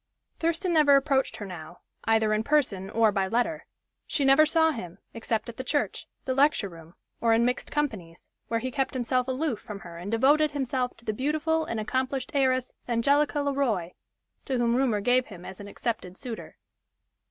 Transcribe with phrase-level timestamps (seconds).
[0.39, 3.67] Thurston never approached her now, either in person or by letter.
[4.07, 8.27] She never saw him, except at the church, the lecture room, or in mixed companies,
[8.47, 12.31] where he kept himself aloof from her and devoted himself to the beautiful and accomplished
[12.33, 13.93] heiress Angelica Le Roy,
[14.45, 16.57] to whom rumor gave him as an accepted suitor.